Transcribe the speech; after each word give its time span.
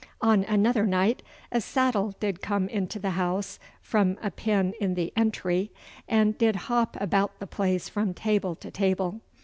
'On 0.19 0.43
another 0.45 0.87
night 0.87 1.21
a 1.51 1.61
saddle 1.61 2.15
did 2.19 2.41
come 2.41 2.67
into 2.69 2.97
the 2.97 3.11
house 3.11 3.59
from 3.83 4.17
a 4.23 4.31
pin 4.31 4.73
in 4.81 4.95
the 4.95 5.13
entry, 5.15 5.69
and 6.07 6.35
did 6.39 6.55
hop 6.55 6.97
about 6.99 7.37
the 7.37 7.45
place 7.45 7.87
from 7.87 8.15
table 8.15 8.55
to 8.55 8.71
table. 8.71 9.21